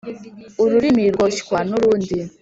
[0.63, 2.17] Ururimi rwoshywa nurundi